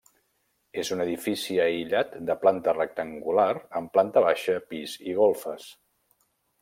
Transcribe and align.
És 0.83 0.87
un 0.95 1.01
edifici 1.03 1.57
aïllat 1.65 2.15
de 2.29 2.35
planta 2.45 2.75
rectangular 2.77 3.49
amb 3.81 3.93
planta 3.99 4.25
baixa, 4.27 4.57
pis 4.73 4.97
i 5.13 5.15
golfes. 5.21 5.69